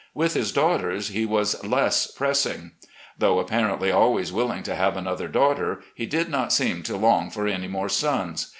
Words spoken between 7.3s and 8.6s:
any more sons.